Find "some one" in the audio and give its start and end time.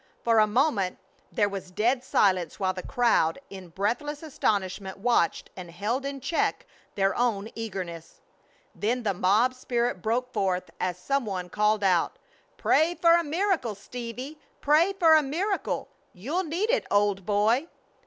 10.97-11.49